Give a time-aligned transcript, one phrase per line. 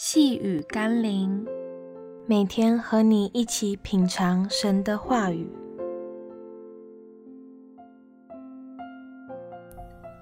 [0.00, 1.44] 细雨甘霖，
[2.24, 5.50] 每天和你一起品尝神的话语。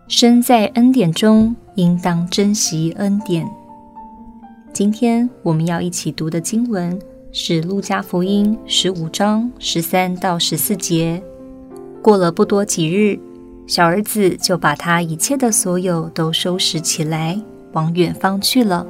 [0.08, 3.46] 身在恩典中，应当珍惜恩典。
[4.72, 6.98] 今天我们要一起读的经文
[7.30, 11.22] 是《路加福音》十五章十三到十四节。
[12.00, 13.20] 过了不多几日，
[13.66, 17.38] 小儿子就把他一切的所有都收拾起来，
[17.74, 18.86] 往远方去了。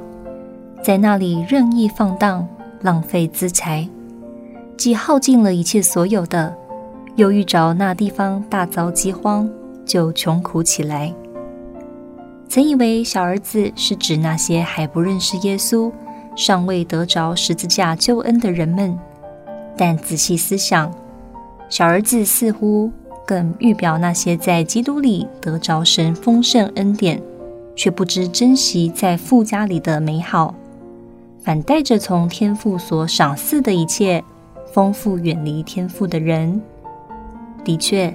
[0.83, 2.47] 在那里任意放荡，
[2.81, 3.87] 浪费资财，
[4.77, 6.55] 既耗尽了一切所有的，
[7.15, 9.49] 又遇着那地方大遭饥荒，
[9.85, 11.13] 就穷苦起来。
[12.47, 15.91] 曾以为小儿子是指那些还不认识耶稣、
[16.35, 18.97] 尚未得着十字架救恩的人们，
[19.75, 20.89] 但仔细思想，
[21.67, 22.89] 小儿子似乎
[23.25, 27.21] 更预表那些在基督里得着神丰盛恩典，
[27.75, 30.55] 却不知珍惜在富家里的美好。
[31.47, 34.21] 反带着从天父所赏赐的一切
[34.73, 36.61] 丰富，远离天父的人。
[37.63, 38.13] 的确，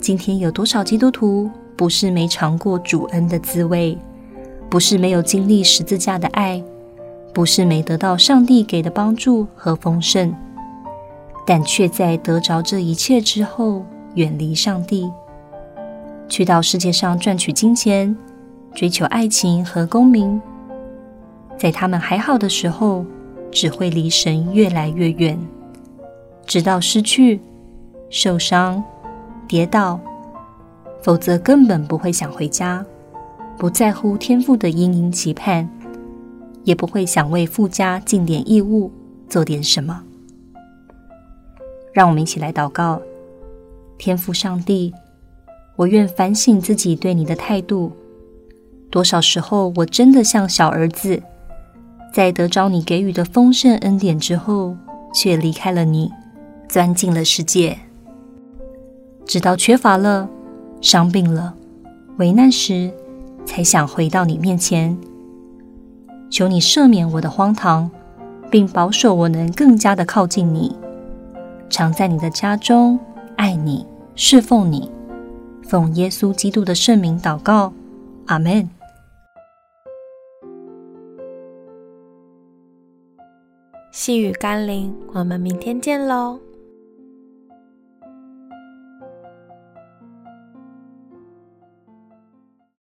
[0.00, 3.98] 今天有多少基督徒不是没尝过主恩的滋味，
[4.70, 6.64] 不是没有经历十字架的爱，
[7.34, 10.34] 不是没得到上帝给的帮助和丰盛，
[11.46, 13.84] 但却在得着这一切之后
[14.14, 15.12] 远离上帝，
[16.26, 18.16] 去到世界上赚取金钱，
[18.74, 20.40] 追求爱情和功名。
[21.62, 23.06] 在他们还好的时候，
[23.52, 25.38] 只会离神越来越远，
[26.44, 27.38] 直到失去、
[28.10, 28.82] 受伤、
[29.46, 30.00] 跌倒，
[31.04, 32.84] 否则根本不会想回家，
[33.56, 35.70] 不在乎天父的殷殷期盼，
[36.64, 38.90] 也不会想为父家尽点义务，
[39.28, 40.02] 做点什么。
[41.92, 43.00] 让我们一起来祷告：
[43.98, 44.92] 天父上帝，
[45.76, 47.92] 我愿反省自己对你的态度，
[48.90, 51.22] 多少时候我真的像小儿子。
[52.12, 54.76] 在得着你给予的丰盛恩典之后，
[55.14, 56.10] 却离开了你，
[56.68, 57.78] 钻进了世界，
[59.24, 60.28] 直到缺乏了、
[60.80, 61.54] 伤病了、
[62.18, 62.92] 危难时，
[63.46, 64.96] 才想回到你面前。
[66.30, 67.90] 求你赦免我的荒唐，
[68.50, 70.76] 并保守我能更加的靠近你，
[71.70, 72.98] 常在你的家中
[73.36, 74.90] 爱你、侍奉你。
[75.62, 77.72] 奉耶稣基督的圣名祷告，
[78.26, 78.68] 阿门。
[83.92, 86.40] 细雨甘霖，我们明天见喽。